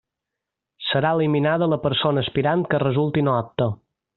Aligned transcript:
Serà 0.85 1.11
eliminada 1.17 1.67
la 1.73 1.79
persona 1.85 2.25
aspirant 2.25 2.67
que 2.73 2.81
resulti 2.89 3.29
no 3.29 3.37
apta. 3.45 3.73